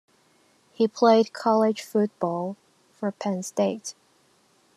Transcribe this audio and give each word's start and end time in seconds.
He 0.73 0.87
played 0.87 1.31
college 1.31 1.83
football 1.83 2.57
for 2.91 3.11
Penn 3.11 3.43
State. 3.43 3.93